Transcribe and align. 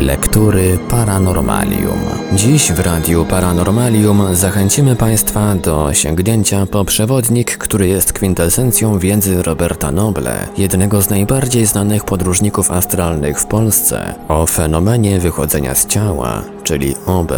Lektury 0.00 0.78
Paranormalium. 0.90 1.98
Dziś 2.32 2.72
w 2.72 2.80
Radiu 2.80 3.24
Paranormalium 3.24 4.34
zachęcimy 4.34 4.96
Państwa 4.96 5.54
do 5.54 5.94
sięgnięcia 5.94 6.66
po 6.66 6.84
przewodnik, 6.84 7.58
który 7.58 7.88
jest 7.88 8.12
kwintesencją 8.12 8.98
wiedzy 8.98 9.42
Roberta 9.42 9.92
Noble, 9.92 10.48
jednego 10.58 11.02
z 11.02 11.10
najbardziej 11.10 11.66
znanych 11.66 12.04
podróżników 12.04 12.70
astralnych 12.70 13.40
w 13.40 13.46
Polsce, 13.46 14.14
o 14.28 14.46
fenomenie 14.46 15.18
wychodzenia 15.18 15.74
z 15.74 15.86
ciała, 15.86 16.42
czyli 16.64 16.94
OB. 17.06 17.32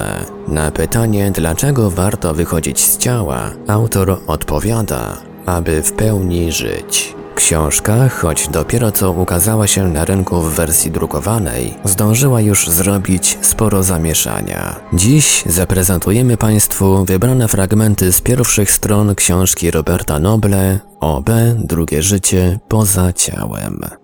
Na 0.48 0.70
pytanie, 0.70 1.30
dlaczego 1.34 1.90
warto 1.90 2.34
wychodzić 2.34 2.80
z 2.84 2.98
ciała, 2.98 3.50
autor 3.68 4.18
odpowiada, 4.26 5.31
aby 5.46 5.82
w 5.82 5.92
pełni 5.92 6.52
żyć. 6.52 7.14
Książka, 7.34 8.08
choć 8.08 8.48
dopiero 8.48 8.92
co 8.92 9.12
ukazała 9.12 9.66
się 9.66 9.88
na 9.88 10.04
rynku 10.04 10.40
w 10.40 10.54
wersji 10.54 10.90
drukowanej, 10.90 11.74
zdążyła 11.84 12.40
już 12.40 12.68
zrobić 12.68 13.38
sporo 13.40 13.82
zamieszania. 13.82 14.80
Dziś 14.92 15.42
zaprezentujemy 15.46 16.36
Państwu 16.36 17.04
wybrane 17.04 17.48
fragmenty 17.48 18.12
z 18.12 18.20
pierwszych 18.20 18.72
stron 18.72 19.14
książki 19.14 19.70
Roberta 19.70 20.18
Noble 20.18 20.78
OB 21.00 21.30
Drugie 21.56 22.02
życie 22.02 22.58
poza 22.68 23.12
ciałem. 23.12 24.01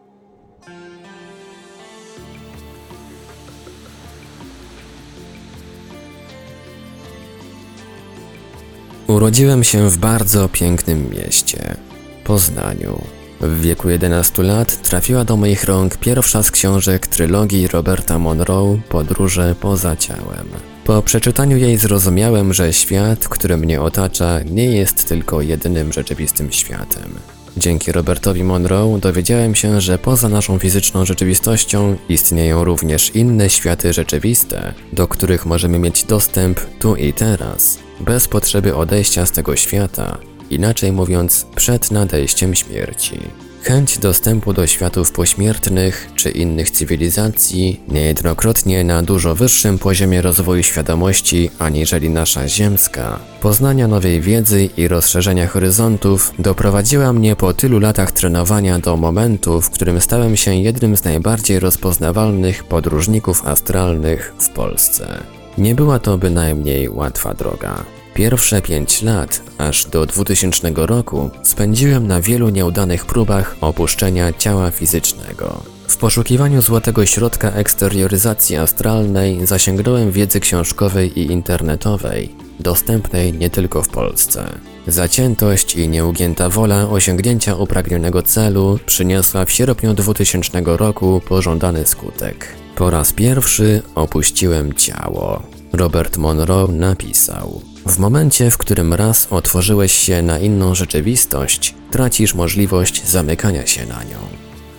Urodziłem 9.08 9.64
się 9.64 9.90
w 9.90 9.98
bardzo 9.98 10.48
pięknym 10.48 11.10
mieście 11.10 11.76
Poznaniu. 12.24 13.02
W 13.40 13.60
wieku 13.60 13.88
11 13.88 14.42
lat 14.42 14.82
trafiła 14.82 15.24
do 15.24 15.36
moich 15.36 15.64
rąk 15.64 15.96
pierwsza 15.96 16.42
z 16.42 16.50
książek 16.50 17.06
trylogii 17.06 17.68
Roberta 17.68 18.18
Monroe 18.18 18.78
Podróże 18.88 19.54
poza 19.60 19.96
ciałem. 19.96 20.48
Po 20.84 21.02
przeczytaniu 21.02 21.56
jej 21.56 21.76
zrozumiałem, 21.76 22.52
że 22.52 22.72
świat, 22.72 23.28
który 23.28 23.56
mnie 23.56 23.80
otacza, 23.80 24.40
nie 24.42 24.64
jest 24.64 25.08
tylko 25.08 25.42
jedynym 25.42 25.92
rzeczywistym 25.92 26.52
światem. 26.52 27.14
Dzięki 27.56 27.92
Robertowi 27.92 28.44
Monroe 28.44 28.98
dowiedziałem 28.98 29.54
się, 29.54 29.80
że 29.80 29.98
poza 29.98 30.28
naszą 30.28 30.58
fizyczną 30.58 31.04
rzeczywistością 31.04 31.96
istnieją 32.08 32.64
również 32.64 33.10
inne 33.14 33.50
światy 33.50 33.92
rzeczywiste, 33.92 34.74
do 34.92 35.08
których 35.08 35.46
możemy 35.46 35.78
mieć 35.78 36.04
dostęp 36.04 36.60
tu 36.78 36.96
i 36.96 37.12
teraz, 37.12 37.87
bez 38.00 38.28
potrzeby 38.28 38.76
odejścia 38.76 39.26
z 39.26 39.32
tego 39.32 39.56
świata, 39.56 40.18
inaczej 40.50 40.92
mówiąc, 40.92 41.46
przed 41.56 41.90
nadejściem 41.90 42.54
śmierci. 42.54 43.20
Chęć 43.62 43.98
dostępu 43.98 44.52
do 44.52 44.66
światów 44.66 45.12
pośmiertnych 45.12 46.10
czy 46.14 46.30
innych 46.30 46.70
cywilizacji, 46.70 47.80
niejednokrotnie 47.88 48.84
na 48.84 49.02
dużo 49.02 49.34
wyższym 49.34 49.78
poziomie 49.78 50.22
rozwoju 50.22 50.62
świadomości 50.62 51.50
aniżeli 51.58 52.10
nasza 52.10 52.48
ziemska, 52.48 53.18
poznania 53.40 53.88
nowej 53.88 54.20
wiedzy 54.20 54.68
i 54.76 54.88
rozszerzenia 54.88 55.46
horyzontów 55.46 56.32
doprowadziła 56.38 57.12
mnie 57.12 57.36
po 57.36 57.52
tylu 57.52 57.78
latach 57.78 58.12
trenowania 58.12 58.78
do 58.78 58.96
momentu, 58.96 59.60
w 59.60 59.70
którym 59.70 60.00
stałem 60.00 60.36
się 60.36 60.54
jednym 60.54 60.96
z 60.96 61.04
najbardziej 61.04 61.60
rozpoznawalnych 61.60 62.64
podróżników 62.64 63.46
astralnych 63.46 64.34
w 64.38 64.48
Polsce. 64.48 65.22
Nie 65.58 65.74
była 65.74 65.98
to 65.98 66.18
bynajmniej 66.18 66.88
łatwa 66.88 67.34
droga. 67.34 67.84
Pierwsze 68.14 68.62
pięć 68.62 69.02
lat, 69.02 69.42
aż 69.58 69.84
do 69.84 70.06
2000 70.06 70.72
roku, 70.76 71.30
spędziłem 71.42 72.06
na 72.06 72.20
wielu 72.20 72.48
nieudanych 72.48 73.06
próbach 73.06 73.56
opuszczenia 73.60 74.32
ciała 74.32 74.70
fizycznego. 74.70 75.62
W 75.88 75.96
poszukiwaniu 75.96 76.62
złotego 76.62 77.06
środka 77.06 77.50
eksterioryzacji 77.50 78.56
astralnej 78.56 79.46
zasięgnąłem 79.46 80.12
wiedzy 80.12 80.40
książkowej 80.40 81.18
i 81.18 81.32
internetowej, 81.32 82.34
dostępnej 82.60 83.32
nie 83.32 83.50
tylko 83.50 83.82
w 83.82 83.88
Polsce. 83.88 84.44
Zaciętość 84.86 85.76
i 85.76 85.88
nieugięta 85.88 86.48
wola 86.48 86.88
osiągnięcia 86.88 87.54
upragnionego 87.56 88.22
celu 88.22 88.78
przyniosła 88.86 89.44
w 89.44 89.50
sierpniu 89.50 89.94
2000 89.94 90.62
roku 90.64 91.20
pożądany 91.28 91.86
skutek. 91.86 92.57
Po 92.78 92.90
raz 92.90 93.12
pierwszy 93.12 93.82
opuściłem 93.94 94.74
ciało. 94.74 95.42
Robert 95.72 96.16
Monroe 96.16 96.68
napisał: 96.68 97.62
w 97.86 97.98
momencie, 97.98 98.50
w 98.50 98.58
którym 98.58 98.94
raz 98.94 99.26
otworzyłeś 99.30 99.92
się 99.92 100.22
na 100.22 100.38
inną 100.38 100.74
rzeczywistość, 100.74 101.74
tracisz 101.90 102.34
możliwość 102.34 103.06
zamykania 103.06 103.66
się 103.66 103.86
na 103.86 104.04
nią. 104.04 104.18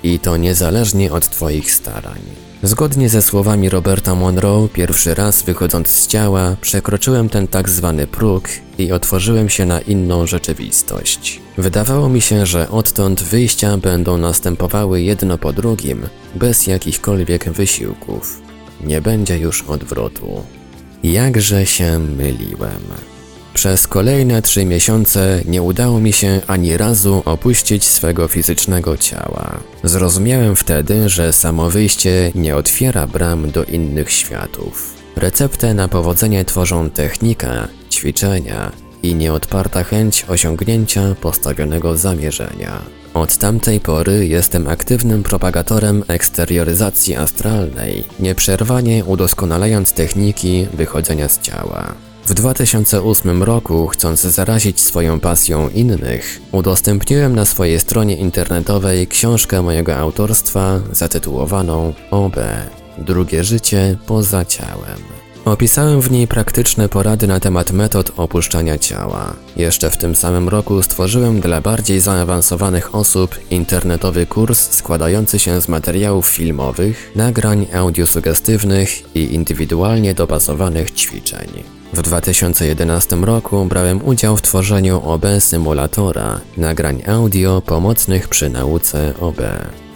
I 0.03 0.19
to 0.19 0.37
niezależnie 0.37 1.11
od 1.11 1.29
Twoich 1.29 1.71
starań. 1.73 2.48
Zgodnie 2.63 3.09
ze 3.09 3.21
słowami 3.21 3.69
Roberta 3.69 4.15
Monroe, 4.15 4.67
pierwszy 4.73 5.15
raz 5.15 5.43
wychodząc 5.43 5.87
z 5.87 6.07
ciała, 6.07 6.55
przekroczyłem 6.61 7.29
ten 7.29 7.47
tak 7.47 7.69
zwany 7.69 8.07
próg 8.07 8.49
i 8.77 8.91
otworzyłem 8.91 9.49
się 9.49 9.65
na 9.65 9.81
inną 9.81 10.27
rzeczywistość. 10.27 11.41
Wydawało 11.57 12.09
mi 12.09 12.21
się, 12.21 12.45
że 12.45 12.69
odtąd 12.69 13.23
wyjścia 13.23 13.77
będą 13.77 14.17
następowały 14.17 15.01
jedno 15.01 15.37
po 15.37 15.53
drugim, 15.53 16.01
bez 16.35 16.67
jakichkolwiek 16.67 17.49
wysiłków. 17.49 18.41
Nie 18.83 19.01
będzie 19.01 19.37
już 19.37 19.63
odwrotu. 19.63 20.43
Jakże 21.03 21.65
się 21.65 21.99
myliłem. 21.99 23.08
Przez 23.59 23.87
kolejne 23.87 24.41
trzy 24.41 24.65
miesiące 24.65 25.41
nie 25.45 25.61
udało 25.61 25.99
mi 25.99 26.13
się 26.13 26.41
ani 26.47 26.77
razu 26.77 27.21
opuścić 27.25 27.87
swego 27.87 28.27
fizycznego 28.27 28.97
ciała. 28.97 29.59
Zrozumiałem 29.83 30.55
wtedy, 30.55 31.09
że 31.09 31.33
samo 31.33 31.69
wyjście 31.69 32.31
nie 32.35 32.55
otwiera 32.55 33.07
bram 33.07 33.51
do 33.51 33.63
innych 33.63 34.11
światów. 34.11 34.93
Receptę 35.15 35.73
na 35.73 35.87
powodzenie 35.87 36.45
tworzą 36.45 36.89
technika, 36.89 37.67
ćwiczenia 37.91 38.71
i 39.03 39.15
nieodparta 39.15 39.83
chęć 39.83 40.25
osiągnięcia 40.27 41.15
postawionego 41.21 41.97
zamierzenia. 41.97 42.81
Od 43.13 43.37
tamtej 43.37 43.79
pory 43.79 44.27
jestem 44.27 44.67
aktywnym 44.67 45.23
propagatorem 45.23 46.03
eksterioryzacji 46.07 47.15
astralnej, 47.15 48.03
nieprzerwanie 48.19 49.05
udoskonalając 49.05 49.93
techniki 49.93 50.67
wychodzenia 50.73 51.29
z 51.29 51.41
ciała. 51.41 52.08
W 52.29 52.33
2008 52.33 53.43
roku, 53.43 53.87
chcąc 53.87 54.21
zarazić 54.21 54.81
swoją 54.81 55.19
pasją 55.19 55.69
innych, 55.69 56.41
udostępniłem 56.51 57.35
na 57.35 57.45
swojej 57.45 57.79
stronie 57.79 58.15
internetowej 58.15 59.07
książkę 59.07 59.61
mojego 59.61 59.95
autorstwa 59.95 60.79
zatytułowaną 60.91 61.93
OB 62.11 62.35
Drugie 62.97 63.43
życie 63.43 63.97
poza 64.05 64.45
ciałem. 64.45 64.99
Opisałem 65.45 66.01
w 66.01 66.11
niej 66.11 66.27
praktyczne 66.27 66.89
porady 66.89 67.27
na 67.27 67.39
temat 67.39 67.71
metod 67.71 68.11
opuszczania 68.17 68.77
ciała. 68.77 69.35
Jeszcze 69.55 69.89
w 69.89 69.97
tym 69.97 70.15
samym 70.15 70.49
roku 70.49 70.83
stworzyłem 70.83 71.41
dla 71.41 71.61
bardziej 71.61 71.99
zaawansowanych 71.99 72.95
osób 72.95 73.35
internetowy 73.51 74.25
kurs 74.25 74.71
składający 74.71 75.39
się 75.39 75.61
z 75.61 75.67
materiałów 75.67 76.27
filmowych, 76.27 77.11
nagrań 77.15 77.67
audiosugestywnych 77.73 79.15
i 79.15 79.33
indywidualnie 79.33 80.13
dopasowanych 80.13 80.91
ćwiczeń. 80.91 81.78
W 81.93 82.01
2011 82.01 83.15
roku 83.15 83.65
brałem 83.65 84.05
udział 84.05 84.37
w 84.37 84.41
tworzeniu 84.41 85.01
OB 85.03 85.25
symulatora, 85.39 86.41
nagrań 86.57 87.01
audio 87.07 87.61
pomocnych 87.61 88.27
przy 88.27 88.49
nauce 88.49 89.13
OB. 89.19 89.41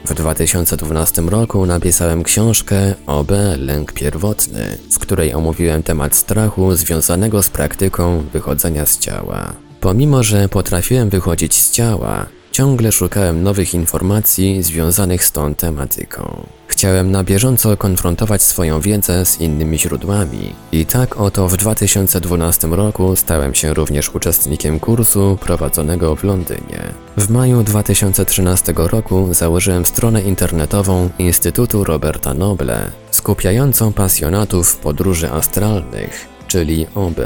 W 0.05 0.13
2012 0.13 1.21
roku 1.21 1.65
napisałem 1.65 2.23
książkę 2.23 2.95
OB 3.07 3.31
Lęk 3.57 3.91
Pierwotny, 3.91 4.77
w 4.91 4.99
której 4.99 5.33
omówiłem 5.33 5.83
temat 5.83 6.15
strachu 6.15 6.75
związanego 6.75 7.43
z 7.43 7.49
praktyką 7.49 8.23
wychodzenia 8.33 8.85
z 8.85 8.99
ciała. 8.99 9.53
Pomimo, 9.79 10.23
że 10.23 10.49
potrafiłem 10.49 11.09
wychodzić 11.09 11.53
z 11.53 11.71
ciała, 11.71 12.25
ciągle 12.51 12.91
szukałem 12.91 13.43
nowych 13.43 13.73
informacji 13.73 14.63
związanych 14.63 15.25
z 15.25 15.31
tą 15.31 15.55
tematyką. 15.55 16.45
Chciałem 16.83 17.11
na 17.11 17.23
bieżąco 17.23 17.77
konfrontować 17.77 18.41
swoją 18.41 18.81
wiedzę 18.81 19.25
z 19.25 19.41
innymi 19.41 19.79
źródłami. 19.79 20.53
I 20.71 20.85
tak 20.85 21.17
oto 21.17 21.47
w 21.47 21.57
2012 21.57 22.67
roku 22.67 23.15
stałem 23.15 23.53
się 23.53 23.73
również 23.73 24.15
uczestnikiem 24.15 24.79
kursu 24.79 25.37
prowadzonego 25.41 26.15
w 26.15 26.23
Londynie. 26.23 26.93
W 27.17 27.29
maju 27.29 27.63
2013 27.63 28.73
roku 28.77 29.33
założyłem 29.33 29.85
stronę 29.85 30.21
internetową 30.21 31.09
Instytutu 31.19 31.83
Roberta 31.83 32.33
Noble, 32.33 32.91
skupiającą 33.11 33.93
pasjonatów 33.93 34.77
podróży 34.77 35.31
astralnych, 35.31 36.27
czyli 36.47 36.87
OB. 36.95 37.19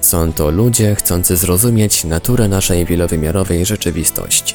Są 0.00 0.32
to 0.32 0.50
ludzie 0.50 0.94
chcący 0.94 1.36
zrozumieć 1.36 2.04
naturę 2.04 2.48
naszej 2.48 2.84
wielowymiarowej 2.84 3.66
rzeczywistości. 3.66 4.54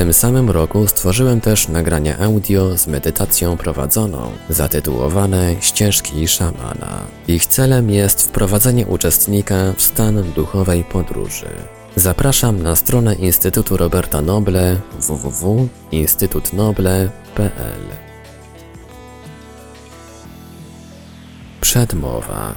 Tym 0.00 0.12
samym 0.12 0.50
roku 0.50 0.86
stworzyłem 0.86 1.40
też 1.40 1.68
nagrania 1.68 2.18
audio 2.18 2.78
z 2.78 2.86
medytacją 2.86 3.56
prowadzoną, 3.56 4.32
zatytułowane 4.48 5.54
Ścieżki 5.60 6.28
Szamana. 6.28 7.00
Ich 7.28 7.46
celem 7.46 7.90
jest 7.90 8.22
wprowadzenie 8.22 8.86
uczestnika 8.86 9.72
w 9.76 9.82
stan 9.82 10.32
duchowej 10.32 10.84
podróży. 10.84 11.48
Zapraszam 11.96 12.62
na 12.62 12.76
stronę 12.76 13.14
Instytutu 13.14 13.76
Roberta 13.76 14.20
Noble 14.20 14.76
www.instytutnoble.pl 14.98 17.82
Przedmowa. 21.60 22.54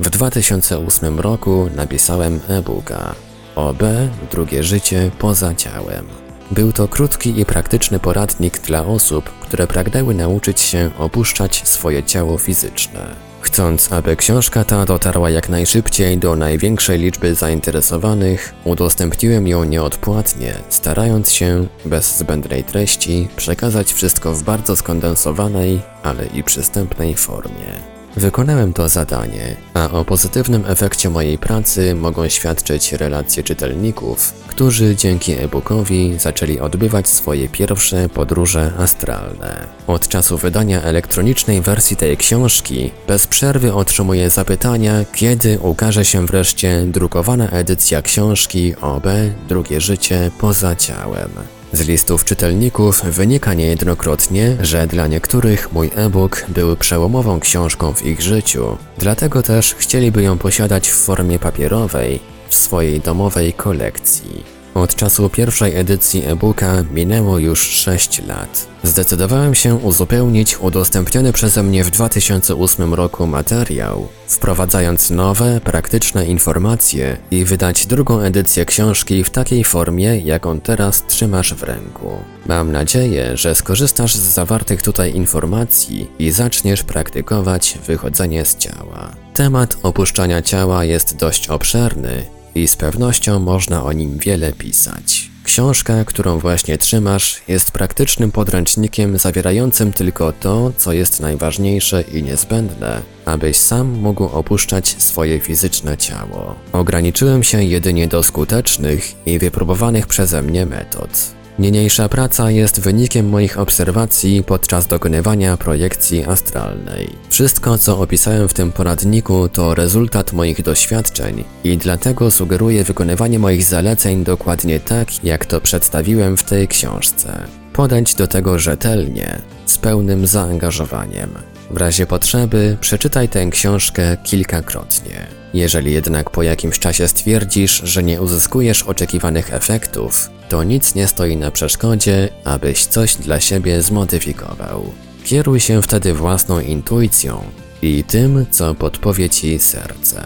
W 0.00 0.10
2008 0.10 1.20
roku 1.20 1.68
napisałem 1.76 2.40
e-booka 2.48 3.14
OB 3.56 3.82
Drugie 4.30 4.62
życie 4.62 5.10
poza 5.18 5.54
ciałem. 5.54 6.27
Był 6.50 6.72
to 6.72 6.88
krótki 6.88 7.40
i 7.40 7.44
praktyczny 7.44 7.98
poradnik 7.98 8.58
dla 8.58 8.86
osób, 8.86 9.30
które 9.30 9.66
pragnęły 9.66 10.14
nauczyć 10.14 10.60
się 10.60 10.90
opuszczać 10.98 11.68
swoje 11.68 12.02
ciało 12.02 12.38
fizyczne. 12.38 13.28
Chcąc, 13.40 13.92
aby 13.92 14.16
książka 14.16 14.64
ta 14.64 14.86
dotarła 14.86 15.30
jak 15.30 15.48
najszybciej 15.48 16.18
do 16.18 16.36
największej 16.36 16.98
liczby 16.98 17.34
zainteresowanych, 17.34 18.54
udostępniłem 18.64 19.48
ją 19.48 19.64
nieodpłatnie, 19.64 20.54
starając 20.68 21.32
się, 21.32 21.66
bez 21.84 22.18
zbędnej 22.18 22.64
treści, 22.64 23.28
przekazać 23.36 23.92
wszystko 23.92 24.34
w 24.34 24.42
bardzo 24.42 24.76
skondensowanej, 24.76 25.80
ale 26.02 26.26
i 26.26 26.42
przystępnej 26.42 27.14
formie. 27.14 27.97
Wykonałem 28.16 28.72
to 28.72 28.88
zadanie, 28.88 29.56
a 29.74 29.90
o 29.90 30.04
pozytywnym 30.04 30.64
efekcie 30.66 31.10
mojej 31.10 31.38
pracy 31.38 31.94
mogą 31.94 32.28
świadczyć 32.28 32.92
relacje 32.92 33.42
czytelników, 33.42 34.32
którzy 34.46 34.96
dzięki 34.96 35.32
e-bookowi 35.32 36.18
zaczęli 36.18 36.60
odbywać 36.60 37.08
swoje 37.08 37.48
pierwsze 37.48 38.08
podróże 38.08 38.72
astralne. 38.78 39.66
Od 39.86 40.08
czasu 40.08 40.38
wydania 40.38 40.82
elektronicznej 40.82 41.60
wersji 41.60 41.96
tej 41.96 42.16
książki 42.16 42.90
bez 43.06 43.26
przerwy 43.26 43.74
otrzymuję 43.74 44.30
zapytania, 44.30 45.04
kiedy 45.14 45.58
ukaże 45.58 46.04
się 46.04 46.26
wreszcie 46.26 46.84
drukowana 46.86 47.48
edycja 47.48 48.02
książki 48.02 48.74
OB 48.80 49.06
Drugie 49.48 49.80
życie 49.80 50.30
poza 50.40 50.76
ciałem. 50.76 51.57
Z 51.72 51.80
listów 51.88 52.24
czytelników 52.24 53.04
wynika 53.04 53.54
niejednokrotnie, 53.54 54.56
że 54.60 54.86
dla 54.86 55.06
niektórych 55.06 55.72
mój 55.72 55.90
e-book 55.94 56.44
był 56.48 56.76
przełomową 56.76 57.40
książką 57.40 57.94
w 57.94 58.06
ich 58.06 58.20
życiu, 58.20 58.76
dlatego 58.98 59.42
też 59.42 59.74
chcieliby 59.74 60.22
ją 60.22 60.38
posiadać 60.38 60.88
w 60.88 60.94
formie 60.94 61.38
papierowej 61.38 62.20
w 62.48 62.54
swojej 62.54 63.00
domowej 63.00 63.52
kolekcji. 63.52 64.57
Od 64.78 64.94
czasu 64.94 65.28
pierwszej 65.28 65.76
edycji 65.76 66.24
e-booka 66.26 66.84
minęło 66.94 67.38
już 67.38 67.68
6 67.68 68.22
lat. 68.26 68.68
Zdecydowałem 68.82 69.54
się 69.54 69.74
uzupełnić 69.74 70.58
udostępniony 70.58 71.32
przeze 71.32 71.62
mnie 71.62 71.84
w 71.84 71.90
2008 71.90 72.94
roku 72.94 73.26
materiał, 73.26 74.08
wprowadzając 74.26 75.10
nowe, 75.10 75.60
praktyczne 75.60 76.26
informacje 76.26 77.16
i 77.30 77.44
wydać 77.44 77.86
drugą 77.86 78.20
edycję 78.20 78.64
książki 78.64 79.24
w 79.24 79.30
takiej 79.30 79.64
formie, 79.64 80.18
jaką 80.18 80.60
teraz 80.60 81.06
trzymasz 81.06 81.54
w 81.54 81.62
ręku. 81.62 82.10
Mam 82.46 82.72
nadzieję, 82.72 83.36
że 83.36 83.54
skorzystasz 83.54 84.14
z 84.14 84.20
zawartych 84.20 84.82
tutaj 84.82 85.14
informacji 85.14 86.10
i 86.18 86.30
zaczniesz 86.30 86.82
praktykować 86.82 87.78
wychodzenie 87.86 88.44
z 88.44 88.56
ciała. 88.56 89.10
Temat 89.34 89.76
opuszczania 89.82 90.42
ciała 90.42 90.84
jest 90.84 91.16
dość 91.16 91.48
obszerny 91.48 92.37
i 92.58 92.68
z 92.68 92.76
pewnością 92.76 93.40
można 93.40 93.84
o 93.84 93.92
nim 93.92 94.18
wiele 94.18 94.52
pisać. 94.52 95.30
Książka, 95.44 96.04
którą 96.04 96.38
właśnie 96.38 96.78
trzymasz, 96.78 97.40
jest 97.48 97.70
praktycznym 97.70 98.32
podręcznikiem 98.32 99.18
zawierającym 99.18 99.92
tylko 99.92 100.32
to, 100.32 100.72
co 100.76 100.92
jest 100.92 101.20
najważniejsze 101.20 102.02
i 102.02 102.22
niezbędne, 102.22 103.02
abyś 103.24 103.56
sam 103.56 103.88
mógł 103.88 104.24
opuszczać 104.24 104.88
swoje 104.98 105.40
fizyczne 105.40 105.96
ciało. 105.96 106.54
Ograniczyłem 106.72 107.42
się 107.42 107.62
jedynie 107.62 108.08
do 108.08 108.22
skutecznych 108.22 109.26
i 109.26 109.38
wypróbowanych 109.38 110.06
przeze 110.06 110.42
mnie 110.42 110.66
metod. 110.66 111.37
Niniejsza 111.58 112.08
praca 112.08 112.50
jest 112.50 112.80
wynikiem 112.80 113.28
moich 113.28 113.58
obserwacji 113.58 114.42
podczas 114.42 114.86
dokonywania 114.86 115.56
projekcji 115.56 116.24
astralnej. 116.24 117.10
Wszystko, 117.30 117.78
co 117.78 118.00
opisałem 118.00 118.48
w 118.48 118.54
tym 118.54 118.72
poradniku, 118.72 119.48
to 119.48 119.74
rezultat 119.74 120.32
moich 120.32 120.62
doświadczeń 120.62 121.44
i 121.64 121.76
dlatego 121.76 122.30
sugeruję 122.30 122.84
wykonywanie 122.84 123.38
moich 123.38 123.64
zaleceń 123.64 124.24
dokładnie 124.24 124.80
tak, 124.80 125.24
jak 125.24 125.46
to 125.46 125.60
przedstawiłem 125.60 126.36
w 126.36 126.44
tej 126.44 126.68
książce. 126.68 127.44
Podać 127.72 128.14
do 128.14 128.26
tego 128.26 128.58
rzetelnie, 128.58 129.38
z 129.66 129.78
pełnym 129.78 130.26
zaangażowaniem. 130.26 131.30
W 131.70 131.76
razie 131.76 132.06
potrzeby 132.06 132.76
przeczytaj 132.80 133.28
tę 133.28 133.46
książkę 133.46 134.16
kilkakrotnie. 134.24 135.37
Jeżeli 135.54 135.92
jednak 135.92 136.30
po 136.30 136.42
jakimś 136.42 136.78
czasie 136.78 137.08
stwierdzisz, 137.08 137.80
że 137.84 138.02
nie 138.02 138.22
uzyskujesz 138.22 138.82
oczekiwanych 138.82 139.54
efektów, 139.54 140.30
to 140.48 140.64
nic 140.64 140.94
nie 140.94 141.06
stoi 141.06 141.36
na 141.36 141.50
przeszkodzie, 141.50 142.28
abyś 142.44 142.86
coś 142.86 143.16
dla 143.16 143.40
siebie 143.40 143.82
zmodyfikował. 143.82 144.84
Kieruj 145.24 145.60
się 145.60 145.82
wtedy 145.82 146.14
własną 146.14 146.60
intuicją 146.60 147.40
i 147.82 148.04
tym, 148.04 148.46
co 148.50 148.74
podpowie 148.74 149.30
ci 149.30 149.58
serce. 149.58 150.22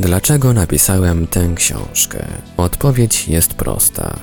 Dlaczego 0.00 0.52
napisałem 0.52 1.26
tę 1.26 1.48
książkę? 1.54 2.26
Odpowiedź 2.56 3.28
jest 3.28 3.54
prosta. 3.54 4.18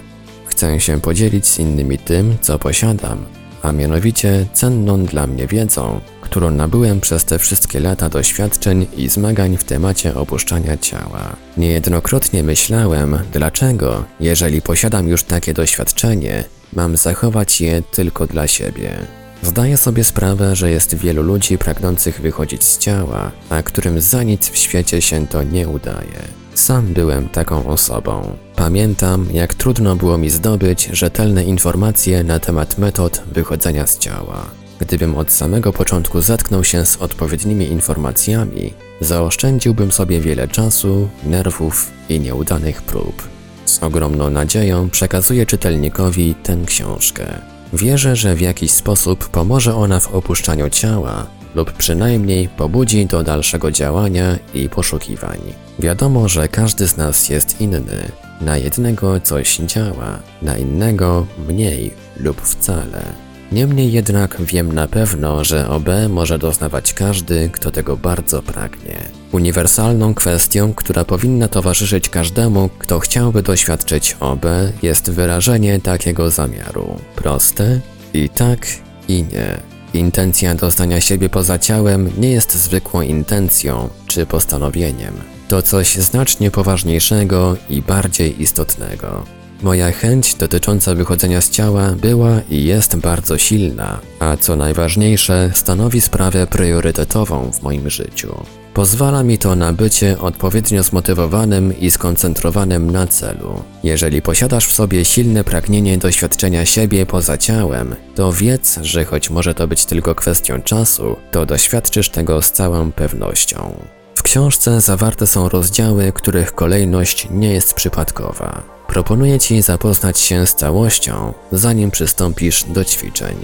Chcę 0.46 0.80
się 0.80 1.02
podzielić 1.02 1.48
z 1.48 1.60
innymi 1.60 1.98
tym, 1.98 2.38
co 2.42 2.60
posiadam, 2.60 3.26
a 3.62 3.72
mianowicie 3.72 4.46
cenną 4.54 5.06
dla 5.06 5.28
mnie 5.28 5.48
wiedzą, 5.48 6.02
którą 6.30 6.52
nabyłem 6.52 7.02
przez 7.02 7.26
te 7.26 7.40
wszystkie 7.40 7.80
lata 7.80 8.10
doświadczeń 8.10 8.88
i 8.98 9.10
zmagań 9.10 9.58
w 9.58 9.64
temacie 9.64 10.16
opuszczania 10.16 10.78
ciała. 10.78 11.36
Niejednokrotnie 11.58 12.44
myślałem, 12.44 13.20
dlaczego, 13.34 14.04
jeżeli 14.20 14.62
posiadam 14.62 15.08
już 15.08 15.24
takie 15.24 15.54
doświadczenie, 15.54 16.44
mam 16.74 16.98
zachować 16.98 17.62
je 17.62 17.81
tylko 17.81 18.28
dla 18.28 18.48
siebie. 18.48 19.00
Zdaję 19.44 19.78
sobie 19.78 20.04
sprawę, 20.04 20.56
że 20.56 20.72
jest 20.72 20.96
wielu 20.96 21.24
ludzi 21.24 21.58
pragnących 21.58 22.22
wychodzić 22.22 22.64
z 22.64 22.78
ciała, 22.78 23.31
a 23.50 23.64
którym 23.64 24.02
za 24.02 24.24
nic 24.24 24.50
w 24.50 24.58
świecie 24.58 25.02
się 25.02 25.28
to 25.28 25.44
nie 25.44 25.68
udaje. 25.68 26.22
Sam 26.54 26.94
byłem 26.94 27.30
taką 27.30 27.68
osobą. 27.68 28.38
Pamiętam, 28.56 29.28
jak 29.34 29.54
trudno 29.54 29.96
było 29.96 30.18
mi 30.18 30.30
zdobyć 30.30 30.90
rzetelne 30.94 31.44
informacje 31.44 32.24
na 32.24 32.40
temat 32.40 32.78
metod 32.78 33.22
wychodzenia 33.31 33.88
z 33.88 33.98
ciała. 33.98 34.46
Gdybym 34.80 35.16
od 35.16 35.31
samego 35.31 35.74
początku 35.74 36.22
zetknął 36.22 36.64
się 36.64 36.86
z 36.86 36.98
odpowiednimi 36.98 37.66
informacjami, 37.66 38.74
zaoszczędziłbym 39.02 39.92
sobie 39.92 40.22
wiele 40.22 40.48
czasu, 40.48 41.10
nerwów 41.24 41.92
i 42.10 42.20
nieudanych 42.20 42.81
prób. 42.81 43.28
Z 43.66 43.84
ogromną 43.84 44.30
nadzieją 44.30 44.90
przekazuję 44.90 45.46
czytelnikowi 45.46 46.36
tę 46.44 46.58
książkę. 46.66 47.26
Wierzę, 47.74 48.16
że 48.16 48.36
w 48.36 48.42
jakiś 48.42 48.72
sposób 48.72 49.30
pomoże 49.30 49.76
ona 49.76 50.00
w 50.00 50.14
opuszczaniu 50.14 50.69
ciała 50.69 51.28
lub 51.56 51.71
przynajmniej 51.71 52.48
pobudzi 52.48 53.06
do 53.06 53.24
dalszego 53.24 53.71
działania 53.71 54.40
i 54.54 54.69
poszukiwań. 54.69 55.40
Wiadomo, 55.80 56.28
że 56.28 56.48
każdy 56.48 56.88
z 56.88 56.98
nas 56.98 57.30
jest 57.30 57.62
inny. 57.62 58.12
Na 58.42 58.57
jednego 58.57 59.19
coś 59.19 59.57
działa, 59.57 60.19
na 60.42 60.57
innego 60.57 61.26
mniej 61.48 61.92
lub 62.18 62.42
wcale. 62.42 63.29
Niemniej 63.52 63.92
jednak 63.92 64.42
wiem 64.42 64.72
na 64.72 64.88
pewno, 64.88 65.44
że 65.44 65.70
OB 65.70 65.90
może 66.10 66.40
doznawać 66.40 66.94
każdy, 66.94 67.50
kto 67.54 67.72
tego 67.72 67.98
bardzo 67.98 68.42
pragnie. 68.42 69.10
Uniwersalną 69.32 70.14
kwestią, 70.14 70.74
która 70.74 71.06
powinna 71.06 71.48
towarzyszyć 71.48 72.10
każdemu, 72.10 72.70
kto 72.80 73.00
chciałby 73.00 73.42
doświadczyć 73.42 74.18
OB, 74.20 74.46
jest 74.82 75.12
wyrażenie 75.12 75.80
takiego 75.80 76.30
zamiaru. 76.30 77.00
Proste 77.16 77.80
i 78.14 78.30
tak 78.30 78.68
i 79.08 79.24
nie. 79.24 79.60
Intencja 79.94 80.56
dostania 80.56 81.02
siebie 81.02 81.30
poza 81.30 81.60
ciałem 81.60 82.12
nie 82.18 82.32
jest 82.32 82.56
zwykłą 82.56 83.02
intencją 83.02 83.90
czy 84.08 84.26
postanowieniem. 84.26 85.14
To 85.48 85.62
coś 85.62 85.96
znacznie 85.96 86.52
poważniejszego 86.52 87.58
i 87.70 87.82
bardziej 87.82 88.42
istotnego. 88.42 89.39
Moja 89.61 89.92
chęć 89.92 90.35
dotycząca 90.35 90.95
wychodzenia 90.95 91.42
z 91.42 91.49
ciała 91.49 91.92
była 92.01 92.42
i 92.49 92.63
jest 92.63 92.95
bardzo 92.95 93.37
silna, 93.37 93.99
a 94.19 94.37
co 94.37 94.56
najważniejsze, 94.56 95.51
stanowi 95.54 96.01
sprawę 96.01 96.47
priorytetową 96.47 97.51
w 97.51 97.61
moim 97.61 97.89
życiu. 97.89 98.44
Pozwala 98.73 99.23
mi 99.23 99.37
to 99.37 99.56
na 99.56 99.73
bycie 99.73 100.19
odpowiednio 100.19 100.83
zmotywowanym 100.83 101.80
i 101.80 101.92
skoncentrowanym 101.92 102.92
na 102.92 103.07
celu. 103.07 103.63
Jeżeli 103.83 104.21
posiadasz 104.21 104.68
w 104.68 104.73
sobie 104.73 105.06
silne 105.06 105.44
pragnienie 105.44 105.97
doświadczenia 105.97 106.66
siebie 106.66 107.06
poza 107.06 107.37
ciałem, 107.37 107.95
to 108.16 108.33
wiedz, 108.33 108.80
że 108.81 109.06
choć 109.06 109.30
może 109.30 109.54
to 109.54 109.68
być 109.68 109.85
tylko 109.85 110.16
kwestią 110.16 110.61
czasu, 110.61 111.16
to 111.31 111.45
doświadczysz 111.45 112.09
tego 112.09 112.42
z 112.42 112.51
całą 112.51 112.92
pewnością. 112.92 113.75
W 114.19 114.23
książce 114.23 114.81
zawarte 114.81 115.28
są 115.28 115.49
rozdziały, 115.49 116.11
których 116.11 116.56
kolejność 116.56 117.28
nie 117.31 117.54
jest 117.54 117.73
przypadkowa. 117.73 118.64
Proponuję 118.88 119.40
Ci 119.40 119.61
zapoznać 119.61 120.19
się 120.19 120.47
z 120.47 120.56
całością, 120.56 121.33
zanim 121.52 121.92
przystąpisz 121.92 122.64
do 122.64 122.85
ćwiczeń. 122.85 123.35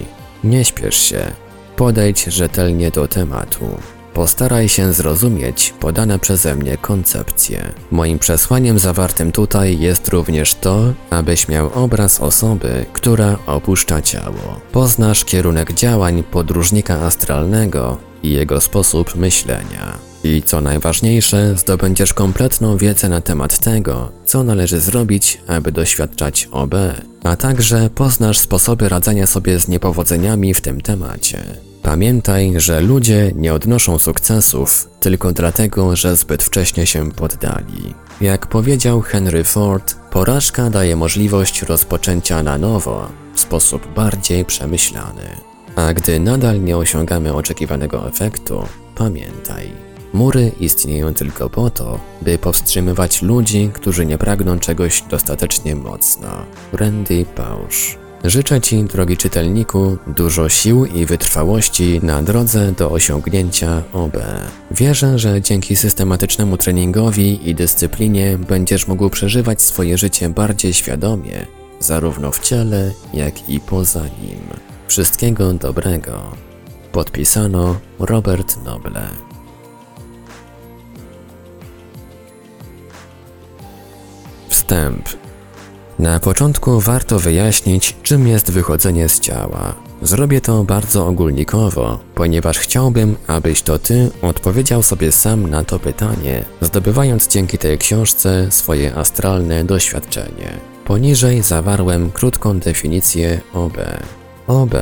Nie 0.43 0.65
śpiesz 0.65 0.97
się, 0.97 1.31
podejdź 1.75 2.23
rzetelnie 2.23 2.91
do 2.91 3.07
tematu. 3.07 3.65
postaraj 4.13 4.69
się 4.69 4.93
zrozumieć 4.93 5.73
podane 5.79 6.19
przeze 6.19 6.55
mnie 6.55 6.77
koncepcje. 6.77 7.71
Moim 7.91 8.19
przesłaniem 8.19 8.79
zawartym 8.79 9.31
tutaj 9.31 9.79
jest 9.79 10.07
również 10.07 10.55
to, 10.55 10.93
abyś 11.09 11.47
miał 11.47 11.73
obraz 11.73 12.21
osoby, 12.21 12.85
która 12.93 13.37
opuszcza 13.45 14.01
ciało. 14.01 14.61
Poznasz 14.71 15.25
kierunek 15.25 15.73
działań 15.73 16.23
podróżnika 16.23 16.95
astralnego 17.01 17.97
i 18.23 18.31
jego 18.31 18.61
sposób 18.61 19.15
myślenia. 19.15 20.14
I 20.25 20.41
co 20.41 20.61
najważniejsze, 20.61 21.57
zdobędziesz 21.57 22.13
kompletną 22.13 22.77
wiedzę 22.77 23.09
na 23.09 23.21
temat 23.21 23.59
tego, 23.59 24.11
co 24.25 24.43
należy 24.43 24.79
zrobić, 24.79 25.41
aby 25.47 25.71
doświadczać 25.71 26.49
OB, 26.51 26.75
a 27.23 27.35
także 27.35 27.89
poznasz 27.95 28.39
sposoby 28.39 28.89
radzenia 28.89 29.27
sobie 29.27 29.59
z 29.59 29.67
niepowodzeniami 29.67 30.53
w 30.53 30.61
tym 30.61 30.81
temacie. 30.81 31.43
Pamiętaj, 31.81 32.53
że 32.57 32.81
ludzie 32.81 33.31
nie 33.35 33.53
odnoszą 33.53 33.99
sukcesów 33.99 34.89
tylko 34.99 35.31
dlatego, 35.31 35.95
że 35.95 36.15
zbyt 36.15 36.43
wcześnie 36.43 36.85
się 36.85 37.11
poddali. 37.11 37.93
Jak 38.21 38.47
powiedział 38.47 39.01
Henry 39.01 39.43
Ford, 39.43 39.95
porażka 40.11 40.69
daje 40.69 40.95
możliwość 40.95 41.61
rozpoczęcia 41.61 42.43
na 42.43 42.57
nowo 42.57 43.09
w 43.33 43.39
sposób 43.39 43.93
bardziej 43.95 44.45
przemyślany. 44.45 45.27
A 45.75 45.93
gdy 45.93 46.19
nadal 46.19 46.63
nie 46.63 46.77
osiągamy 46.77 47.33
oczekiwanego 47.33 48.07
efektu, 48.07 48.63
pamiętaj, 48.95 49.84
Mury 50.15 50.51
istnieją 50.59 51.13
tylko 51.13 51.49
po 51.49 51.69
to, 51.69 51.99
by 52.21 52.37
powstrzymywać 52.37 53.21
ludzi, 53.21 53.69
którzy 53.73 54.05
nie 54.05 54.17
pragną 54.17 54.59
czegoś 54.59 55.01
dostatecznie 55.09 55.75
mocno. 55.75 56.27
Randy 56.73 57.25
Pausch. 57.35 57.97
Życzę 58.23 58.61
Ci, 58.61 58.83
drogi 58.83 59.17
czytelniku, 59.17 59.97
dużo 60.07 60.49
sił 60.49 60.85
i 60.85 61.05
wytrwałości 61.05 61.99
na 62.03 62.23
drodze 62.23 62.71
do 62.71 62.91
osiągnięcia 62.91 63.83
OB. 63.93 64.17
Wierzę, 64.71 65.19
że 65.19 65.41
dzięki 65.41 65.75
systematycznemu 65.75 66.57
treningowi 66.57 67.49
i 67.49 67.55
dyscyplinie 67.55 68.37
będziesz 68.37 68.87
mógł 68.87 69.09
przeżywać 69.09 69.61
swoje 69.61 69.97
życie 69.97 70.29
bardziej 70.29 70.73
świadomie, 70.73 71.45
zarówno 71.79 72.31
w 72.31 72.39
ciele, 72.39 72.91
jak 73.13 73.49
i 73.49 73.59
poza 73.59 74.01
nim. 74.01 74.39
Wszystkiego 74.87 75.53
dobrego. 75.53 76.31
Podpisano 76.91 77.75
Robert 77.99 78.57
Noble. 78.65 79.34
Wstęp. 84.65 85.09
Na 85.99 86.19
początku 86.19 86.79
warto 86.79 87.19
wyjaśnić, 87.19 87.95
czym 88.03 88.27
jest 88.27 88.51
wychodzenie 88.51 89.09
z 89.09 89.19
ciała. 89.19 89.75
Zrobię 90.01 90.41
to 90.41 90.63
bardzo 90.63 91.07
ogólnikowo, 91.07 91.99
ponieważ 92.15 92.59
chciałbym, 92.59 93.15
abyś 93.27 93.61
to 93.61 93.79
ty 93.79 94.11
odpowiedział 94.21 94.83
sobie 94.83 95.11
sam 95.11 95.49
na 95.49 95.63
to 95.63 95.79
pytanie, 95.79 96.45
zdobywając 96.61 97.27
dzięki 97.27 97.57
tej 97.57 97.77
książce 97.77 98.51
swoje 98.51 98.95
astralne 98.95 99.63
doświadczenie. 99.63 100.59
Poniżej 100.85 101.41
zawarłem 101.41 102.11
krótką 102.11 102.59
definicję 102.59 103.41
OB. 103.53 103.77
OB 104.47 104.75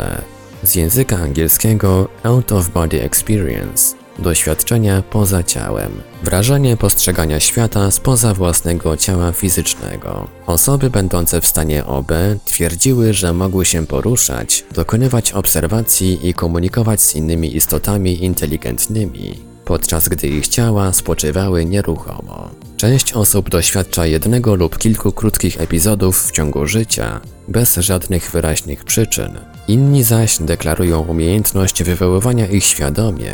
z 0.64 0.76
języka 0.76 1.18
angielskiego 1.18 2.08
Out 2.24 2.52
of 2.52 2.70
Body 2.70 3.02
Experience 3.02 4.03
doświadczenia 4.20 5.04
poza 5.10 5.44
ciałem, 5.44 6.02
wrażenie 6.24 6.78
postrzegania 6.78 7.40
świata 7.40 7.92
spoza 7.92 8.34
własnego 8.34 8.98
ciała 8.98 9.32
fizycznego. 9.32 10.28
Osoby 10.46 10.90
będące 10.90 11.42
w 11.42 11.48
stanie 11.48 11.86
OB 11.86 12.12
twierdziły, 12.46 13.14
że 13.14 13.34
mogły 13.34 13.66
się 13.66 13.86
poruszać, 13.86 14.64
dokonywać 14.72 15.32
obserwacji 15.32 16.30
i 16.30 16.34
komunikować 16.34 17.02
z 17.02 17.16
innymi 17.16 17.56
istotami 17.56 18.24
inteligentnymi, 18.24 19.53
podczas 19.66 20.10
gdy 20.10 20.28
ich 20.28 20.48
ciała 20.48 20.94
spoczywały 20.94 21.66
nieruchomo. 21.66 22.50
Część 22.78 23.14
osób 23.14 23.50
doświadcza 23.50 24.06
jednego 24.06 24.56
lub 24.56 24.78
kilku 24.78 25.12
krótkich 25.12 25.62
epizodów 25.62 26.28
w 26.28 26.32
ciągu 26.32 26.68
życia, 26.68 27.22
bez 27.48 27.76
żadnych 27.76 28.32
wyraźnych 28.32 28.84
przyczyn. 28.84 29.40
Inni 29.68 30.04
zaś 30.04 30.38
deklarują 30.38 31.00
umiejętność 31.02 31.84
wywoływania 31.84 32.48
ich 32.48 32.64
świadomie, 32.64 33.32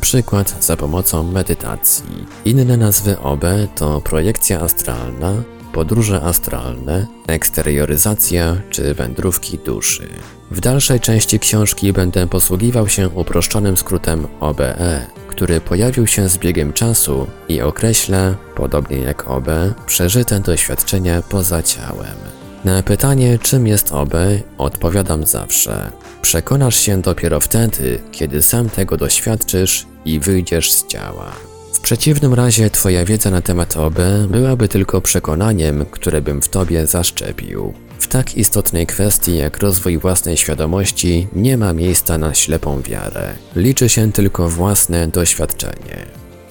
przykład 0.00 0.64
za 0.64 0.76
pomocą 0.76 1.22
medytacji. 1.22 2.26
Inne 2.44 2.76
nazwy 2.76 3.18
OB 3.18 3.44
to 3.76 4.00
projekcja 4.00 4.60
astralna, 4.60 5.32
podróże 5.72 6.22
astralne, 6.22 7.06
eksterioryzacja 7.26 8.56
czy 8.70 8.94
wędrówki 8.94 9.58
duszy. 9.58 10.08
W 10.50 10.60
dalszej 10.60 11.00
części 11.00 11.38
książki 11.38 11.92
będę 11.92 12.26
posługiwał 12.26 12.88
się 12.88 13.08
uproszczonym 13.08 13.76
skrótem 13.76 14.26
OBE, 14.40 15.06
który 15.40 15.60
pojawił 15.60 16.06
się 16.06 16.28
z 16.28 16.38
biegiem 16.38 16.72
czasu 16.72 17.26
i 17.48 17.60
określa, 17.60 18.34
podobnie 18.54 18.96
jak 18.98 19.30
OB, 19.30 19.46
przeżyte 19.86 20.40
doświadczenia 20.40 21.22
poza 21.22 21.62
ciałem. 21.62 22.16
Na 22.64 22.82
pytanie, 22.82 23.38
czym 23.42 23.66
jest 23.66 23.92
OB, 23.92 24.14
odpowiadam 24.58 25.26
zawsze. 25.26 25.90
Przekonasz 26.22 26.76
się 26.76 27.02
dopiero 27.02 27.40
wtedy, 27.40 27.98
kiedy 28.12 28.42
sam 28.42 28.70
tego 28.70 28.96
doświadczysz 28.96 29.86
i 30.04 30.20
wyjdziesz 30.20 30.72
z 30.72 30.86
ciała. 30.86 31.32
W 31.72 31.80
przeciwnym 31.80 32.34
razie 32.34 32.70
Twoja 32.70 33.04
wiedza 33.04 33.30
na 33.30 33.42
temat 33.42 33.76
OB 33.76 33.98
byłaby 34.28 34.68
tylko 34.68 35.00
przekonaniem, 35.00 35.86
które 35.90 36.22
bym 36.22 36.42
w 36.42 36.48
Tobie 36.48 36.86
zaszczepił. 36.86 37.74
W 38.00 38.06
tak 38.06 38.36
istotnej 38.36 38.86
kwestii 38.86 39.36
jak 39.36 39.58
rozwój 39.58 39.98
własnej 39.98 40.36
świadomości 40.36 41.28
nie 41.32 41.56
ma 41.56 41.72
miejsca 41.72 42.18
na 42.18 42.34
ślepą 42.34 42.82
wiarę. 42.82 43.34
Liczy 43.56 43.88
się 43.88 44.12
tylko 44.12 44.48
własne 44.48 45.08
doświadczenie. 45.08 46.06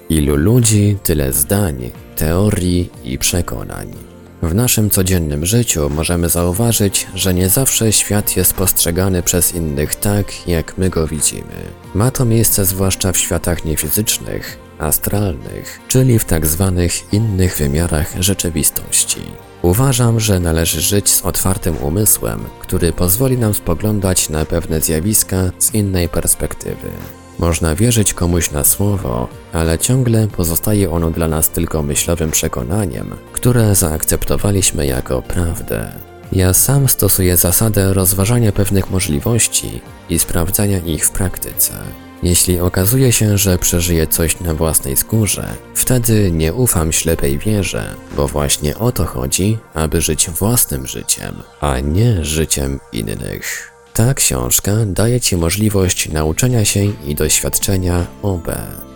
Ilu 0.09 0.35
ludzi, 0.35 0.97
tyle 1.03 1.33
zdań, 1.33 1.91
teorii 2.15 2.89
i 3.03 3.17
przekonań. 3.17 3.93
W 4.41 4.55
naszym 4.55 4.89
codziennym 4.89 5.45
życiu 5.45 5.89
możemy 5.89 6.29
zauważyć, 6.29 7.07
że 7.15 7.33
nie 7.33 7.49
zawsze 7.49 7.91
świat 7.91 8.37
jest 8.37 8.53
postrzegany 8.53 9.23
przez 9.23 9.55
innych 9.55 9.95
tak, 9.95 10.47
jak 10.47 10.77
my 10.77 10.89
go 10.89 11.07
widzimy. 11.07 11.55
Ma 11.93 12.11
to 12.11 12.25
miejsce 12.25 12.65
zwłaszcza 12.65 13.11
w 13.11 13.17
światach 13.17 13.65
niefizycznych, 13.65 14.57
astralnych, 14.79 15.79
czyli 15.87 16.19
w 16.19 16.25
tak 16.25 16.47
zwanych 16.47 17.13
innych 17.13 17.57
wymiarach 17.57 18.15
rzeczywistości. 18.19 19.21
Uważam, 19.61 20.19
że 20.19 20.39
należy 20.39 20.81
żyć 20.81 21.09
z 21.09 21.21
otwartym 21.21 21.77
umysłem, 21.77 22.45
który 22.59 22.93
pozwoli 22.93 23.37
nam 23.37 23.53
spoglądać 23.53 24.29
na 24.29 24.45
pewne 24.45 24.81
zjawiska 24.81 25.37
z 25.59 25.73
innej 25.73 26.09
perspektywy. 26.09 26.89
Można 27.39 27.75
wierzyć 27.75 28.13
komuś 28.13 28.51
na 28.51 28.63
słowo, 28.63 29.27
ale 29.53 29.79
ciągle 29.79 30.27
pozostaje 30.27 30.91
ono 30.91 31.11
dla 31.11 31.27
nas 31.27 31.49
tylko 31.49 31.83
myślowym 31.83 32.31
przekonaniem, 32.31 33.15
które 33.33 33.75
zaakceptowaliśmy 33.75 34.85
jako 34.85 35.21
prawdę. 35.21 35.91
Ja 36.31 36.53
sam 36.53 36.89
stosuję 36.89 37.37
zasadę 37.37 37.93
rozważania 37.93 38.51
pewnych 38.51 38.91
możliwości 38.91 39.81
i 40.09 40.19
sprawdzania 40.19 40.79
ich 40.79 41.05
w 41.05 41.11
praktyce. 41.11 41.73
Jeśli 42.23 42.59
okazuje 42.59 43.11
się, 43.11 43.37
że 43.37 43.57
przeżyję 43.57 44.07
coś 44.07 44.39
na 44.39 44.53
własnej 44.53 44.97
skórze, 44.97 45.53
wtedy 45.75 46.31
nie 46.31 46.53
ufam 46.53 46.91
ślepej 46.91 47.37
wierze, 47.37 47.95
bo 48.15 48.27
właśnie 48.27 48.77
o 48.77 48.91
to 48.91 49.05
chodzi, 49.05 49.57
aby 49.73 50.01
żyć 50.01 50.29
własnym 50.29 50.87
życiem, 50.87 51.35
a 51.61 51.79
nie 51.79 52.25
życiem 52.25 52.79
innych. 52.93 53.71
Ta 53.93 54.13
książka 54.13 54.71
daje 54.85 55.21
Ci 55.21 55.37
możliwość 55.37 56.09
nauczenia 56.09 56.65
się 56.65 56.79
i 57.07 57.15
doświadczenia 57.15 58.07
OB. 58.21 58.47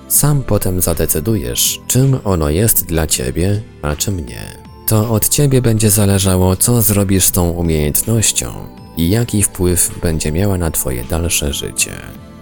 Sam 0.07 0.43
potem 0.43 0.81
zadecydujesz, 0.81 1.79
czym 1.87 2.19
ono 2.23 2.49
jest 2.49 2.85
dla 2.85 3.07
Ciebie, 3.07 3.61
a 3.81 3.95
czym 3.95 4.25
nie. 4.25 4.57
To 4.87 5.09
od 5.09 5.29
Ciebie 5.29 5.61
będzie 5.61 5.89
zależało, 5.89 6.55
co 6.55 6.81
zrobisz 6.81 7.25
z 7.25 7.31
tą 7.31 7.49
umiejętnością 7.49 8.53
i 8.97 9.09
jaki 9.09 9.43
wpływ 9.43 9.99
będzie 10.01 10.31
miała 10.31 10.57
na 10.57 10.71
Twoje 10.71 11.03
dalsze 11.03 11.53
życie. 11.53 11.91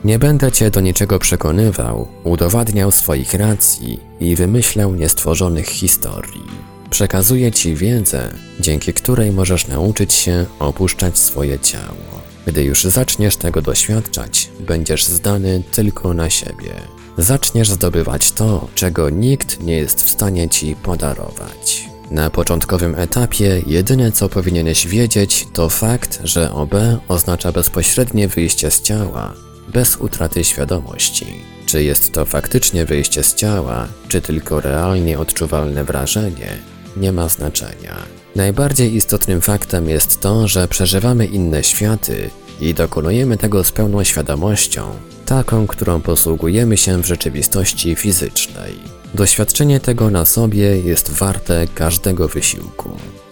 Nie 0.03 0.19
będę 0.19 0.51
Cię 0.51 0.71
do 0.71 0.81
niczego 0.81 1.19
przekonywał, 1.19 2.07
udowadniał 2.23 2.91
swoich 2.91 3.33
racji 3.33 3.99
i 4.19 4.35
wymyślał 4.35 4.95
niestworzonych 4.95 5.67
historii. 5.67 6.43
Przekazuję 6.89 7.51
Ci 7.51 7.75
wiedzę, 7.75 8.33
dzięki 8.59 8.93
której 8.93 9.31
możesz 9.31 9.67
nauczyć 9.67 10.13
się 10.13 10.45
opuszczać 10.59 11.19
swoje 11.19 11.59
ciało. 11.59 12.21
Gdy 12.47 12.63
już 12.63 12.83
zaczniesz 12.83 13.35
tego 13.35 13.61
doświadczać, 13.61 14.49
będziesz 14.59 15.05
zdany 15.05 15.63
tylko 15.71 16.13
na 16.13 16.29
siebie. 16.29 16.73
Zaczniesz 17.17 17.69
zdobywać 17.69 18.31
to, 18.31 18.67
czego 18.75 19.09
nikt 19.09 19.63
nie 19.63 19.75
jest 19.77 20.03
w 20.03 20.09
stanie 20.09 20.49
ci 20.49 20.75
podarować. 20.75 21.89
Na 22.11 22.29
początkowym 22.29 22.95
etapie 22.95 23.61
jedyne 23.67 24.11
co 24.11 24.29
powinieneś 24.29 24.87
wiedzieć 24.87 25.47
to 25.53 25.69
fakt, 25.69 26.19
że 26.23 26.51
OB 26.51 26.73
oznacza 27.07 27.51
bezpośrednie 27.51 28.27
wyjście 28.27 28.71
z 28.71 28.81
ciała, 28.81 29.33
bez 29.73 29.97
utraty 29.97 30.43
świadomości. 30.43 31.25
Czy 31.65 31.83
jest 31.83 32.11
to 32.11 32.25
faktycznie 32.25 32.85
wyjście 32.85 33.23
z 33.23 33.35
ciała, 33.35 33.87
czy 34.07 34.21
tylko 34.21 34.61
realnie 34.61 35.19
odczuwalne 35.19 35.83
wrażenie, 35.83 36.47
nie 36.97 37.11
ma 37.11 37.29
znaczenia. 37.29 37.95
Najbardziej 38.35 38.95
istotnym 38.95 39.41
faktem 39.41 39.89
jest 39.89 40.19
to, 40.19 40.47
że 40.47 40.67
przeżywamy 40.67 41.25
inne 41.25 41.63
światy 41.63 42.29
i 42.61 42.73
dokonujemy 42.73 43.37
tego 43.37 43.63
z 43.63 43.71
pełną 43.71 44.03
świadomością, 44.03 44.89
taką, 45.25 45.67
którą 45.67 46.01
posługujemy 46.01 46.77
się 46.77 47.01
w 47.01 47.05
rzeczywistości 47.05 47.95
fizycznej. 47.95 48.73
Doświadczenie 49.13 49.79
tego 49.79 50.09
na 50.09 50.25
sobie 50.25 50.77
jest 50.77 51.11
warte 51.11 51.67
każdego 51.75 52.27
wysiłku. 52.27 52.89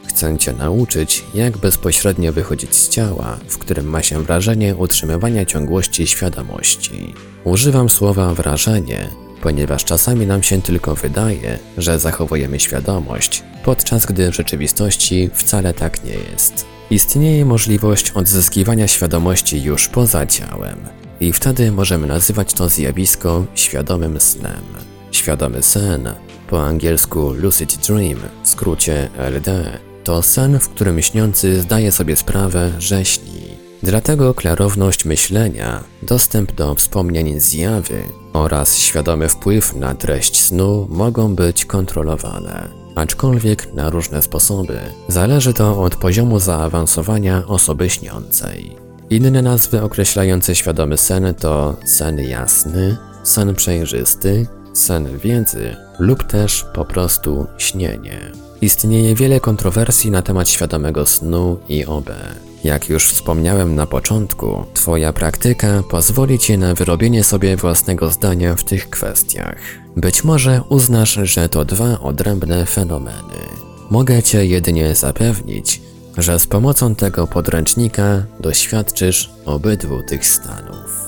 Chcę 0.10 0.38
Cię 0.38 0.54
nauczyć, 0.54 1.24
jak 1.34 1.58
bezpośrednio 1.58 2.34
wychodzić 2.34 2.76
z 2.76 2.90
ciała, 2.90 3.40
w 3.48 3.58
którym 3.58 3.86
ma 3.86 4.04
się 4.04 4.24
wrażenie 4.24 4.76
utrzymywania 4.76 5.46
ciągłości 5.46 6.08
świadomości. 6.08 7.14
Używam 7.44 7.90
słowa 7.90 8.34
wrażenie, 8.34 9.10
ponieważ 9.42 9.86
czasami 9.86 10.26
nam 10.26 10.44
się 10.44 10.62
tylko 10.62 10.96
wydaje, 10.96 11.60
że 11.78 12.00
zachowujemy 12.00 12.60
świadomość, 12.60 13.44
podczas 13.64 14.06
gdy 14.06 14.32
w 14.32 14.36
rzeczywistości 14.36 15.30
wcale 15.34 15.74
tak 15.74 16.04
nie 16.04 16.16
jest. 16.32 16.66
Istnieje 16.90 17.46
możliwość 17.46 18.12
odzyskiwania 18.12 18.88
świadomości 18.88 19.64
już 19.64 19.88
poza 19.88 20.26
ciałem 20.26 20.78
i 21.20 21.34
wtedy 21.34 21.72
możemy 21.72 22.08
nazywać 22.08 22.54
to 22.54 22.70
zjawisko 22.70 23.46
świadomym 23.56 24.20
snem. 24.20 24.64
Świadomy 25.12 25.64
sen, 25.64 26.10
po 26.50 26.66
angielsku 26.66 27.34
lucid 27.34 27.78
dream, 27.88 28.20
w 28.44 28.48
skrócie 28.48 29.10
LD, 29.18 29.80
to 30.10 30.22
sen, 30.22 30.60
w 30.60 30.70
którym 30.70 31.02
śniący 31.02 31.62
zdaje 31.62 31.92
sobie 31.92 32.16
sprawę, 32.16 32.72
że 32.80 33.06
śni. 33.06 33.58
Dlatego 33.84 34.34
klarowność 34.34 35.06
myślenia, 35.06 35.84
dostęp 36.04 36.52
do 36.52 36.76
wspomnień 36.76 37.40
zjawy 37.40 38.04
oraz 38.34 38.78
świadomy 38.78 39.30
wpływ 39.30 39.76
na 39.76 39.96
treść 39.96 40.42
snu 40.42 40.88
mogą 40.90 41.36
być 41.36 41.66
kontrolowane, 41.66 42.70
aczkolwiek 42.96 43.74
na 43.74 43.90
różne 43.90 44.22
sposoby. 44.22 44.80
Zależy 45.08 45.54
to 45.54 45.82
od 45.82 45.96
poziomu 45.96 46.40
zaawansowania 46.40 47.48
osoby 47.48 47.90
śniącej. 47.90 48.76
Inne 49.10 49.42
nazwy 49.42 49.82
określające 49.82 50.56
świadomy 50.56 50.98
sen 50.98 51.34
to 51.34 51.76
sen 51.86 52.20
jasny, 52.20 52.98
sen 53.24 53.56
przejrzysty, 53.56 54.48
sen 54.74 55.18
wiedzy 55.18 55.76
lub 56.00 56.24
też 56.24 56.66
po 56.74 56.86
prostu 56.86 57.48
śnienie. 57.58 58.49
Istnieje 58.62 59.16
wiele 59.16 59.40
kontrowersji 59.40 60.12
na 60.12 60.22
temat 60.22 60.50
świadomego 60.50 61.06
snu 61.06 61.58
i 61.70 61.86
OB. 61.86 62.10
Jak 62.64 62.90
już 62.90 63.06
wspomniałem 63.06 63.76
na 63.76 63.86
początku, 63.86 64.66
Twoja 64.74 65.14
praktyka 65.14 65.84
pozwoli 65.90 66.40
Ci 66.40 66.58
na 66.58 66.74
wyrobienie 66.74 67.24
sobie 67.24 67.58
własnego 67.58 68.10
zdania 68.10 68.56
w 68.56 68.64
tych 68.64 68.90
kwestiach. 68.90 69.58
Być 69.96 70.24
może 70.24 70.62
uznasz, 70.70 71.20
że 71.24 71.50
to 71.50 71.66
dwa 71.66 72.00
odrębne 72.00 72.66
fenomeny. 72.66 73.40
Mogę 73.90 74.24
Cię 74.24 74.46
jedynie 74.46 74.96
zapewnić, 74.96 75.82
że 76.18 76.40
z 76.40 76.48
pomocą 76.48 76.96
tego 76.96 77.28
podręcznika 77.28 78.24
doświadczysz 78.40 79.30
obydwu 79.46 80.04
tych 80.04 80.28
stanów. 80.28 80.99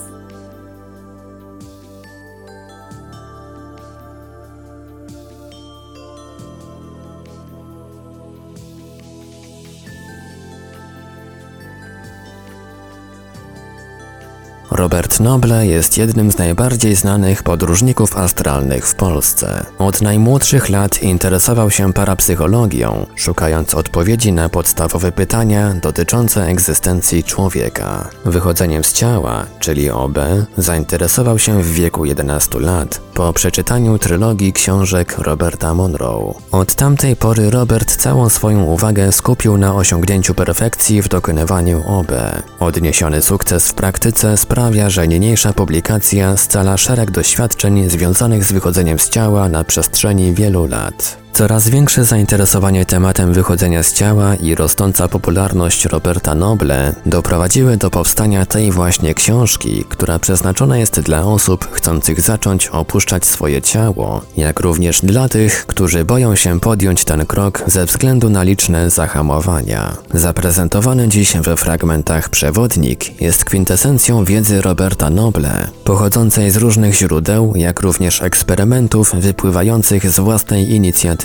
Robert 14.72 15.20
Noble 15.20 15.68
jest 15.68 15.98
jednym 15.98 16.32
z 16.32 16.38
najbardziej 16.38 16.96
znanych 16.96 17.44
podróżników 17.44 18.18
astralnych 18.18 18.88
w 18.88 18.96
Polsce. 18.96 19.66
Od 19.78 20.02
najmłodszych 20.02 20.70
lat 20.70 21.04
interesował 21.04 21.72
się 21.72 21.94
parapsychologią, 21.94 23.06
szukając 23.16 23.76
odpowiedzi 23.76 24.32
na 24.32 24.50
podstawowe 24.50 25.12
pytania 25.12 25.74
dotyczące 25.74 26.46
egzystencji 26.46 27.24
człowieka. 27.24 28.10
Wychodzeniem 28.26 28.84
z 28.84 28.94
ciała, 28.94 29.46
czyli 29.60 29.90
OB, 29.90 30.18
zainteresował 30.58 31.40
się 31.40 31.64
w 31.64 31.74
wieku 31.74 32.06
11 32.06 32.60
lat, 32.60 33.02
po 33.22 33.34
przeczytaniu 33.34 34.00
trylogii 34.00 34.54
książek 34.54 35.18
Roberta 35.18 35.74
Monroe. 35.74 36.34
Od 36.52 36.76
tamtej 36.76 37.16
pory 37.16 37.50
Robert 37.50 37.96
całą 37.96 38.30
swoją 38.30 38.64
uwagę 38.64 39.12
skupił 39.12 39.58
na 39.58 39.76
osiągnięciu 39.76 40.34
perfekcji 40.34 41.02
w 41.02 41.08
dokonywaniu 41.08 41.84
OB. 41.88 42.12
Odniesiony 42.60 43.22
sukces 43.22 43.68
w 43.68 43.74
praktyce 43.74 44.38
sprawia, 44.38 44.90
że 44.90 45.08
niniejsza 45.08 45.54
publikacja 45.54 46.38
scala 46.38 46.78
szereg 46.78 47.12
doświadczeń 47.12 47.90
związanych 47.90 48.44
z 48.44 48.52
wychodzeniem 48.52 49.00
z 49.00 49.10
ciała 49.10 49.50
na 49.50 49.64
przestrzeni 49.64 50.34
wielu 50.34 50.66
lat. 50.68 51.18
Coraz 51.34 51.70
większe 51.70 52.06
zainteresowanie 52.06 52.86
tematem 52.86 53.34
wychodzenia 53.34 53.84
z 53.84 53.94
ciała 53.94 54.36
i 54.36 54.56
rosnąca 54.56 55.08
popularność 55.08 55.86
Roberta 55.86 56.36
Noble 56.36 56.96
doprowadziły 57.06 57.78
do 57.78 57.90
powstania 57.90 58.46
tej 58.46 58.72
właśnie 58.72 59.14
książki, 59.14 59.86
która 59.90 60.20
przeznaczona 60.20 60.78
jest 60.78 61.00
dla 61.00 61.24
osób 61.24 61.68
chcących 61.72 62.22
zacząć 62.22 62.68
opuszczać 62.68 63.26
swoje 63.26 63.62
ciało, 63.62 64.22
jak 64.38 64.60
również 64.60 65.02
dla 65.02 65.30
tych, 65.30 65.66
którzy 65.66 66.06
boją 66.06 66.36
się 66.36 66.60
podjąć 66.60 67.06
ten 67.06 67.26
krok 67.26 67.64
ze 67.68 67.86
względu 67.86 68.30
na 68.30 68.44
liczne 68.44 68.90
zahamowania. 68.90 69.98
Zaprezentowany 70.14 71.08
dziś 71.08 71.38
we 71.38 71.58
fragmentach 71.58 72.30
przewodnik 72.30 73.22
jest 73.22 73.46
kwintesencją 73.46 74.26
wiedzy 74.26 74.62
Roberta 74.62 75.10
Noble, 75.10 75.68
pochodzącej 75.84 76.52
z 76.52 76.58
różnych 76.58 76.96
źródeł, 76.96 77.54
jak 77.56 77.80
również 77.82 78.22
eksperymentów 78.22 79.16
wypływających 79.16 80.10
z 80.10 80.20
własnej 80.20 80.72
inicjatywy 80.72 81.21